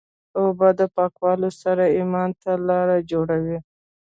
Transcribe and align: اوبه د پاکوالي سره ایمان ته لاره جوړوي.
اوبه 0.39 0.67
د 0.79 0.81
پاکوالي 0.95 1.51
سره 1.61 1.83
ایمان 1.97 2.29
ته 2.41 2.51
لاره 2.67 2.97
جوړوي. 3.11 3.57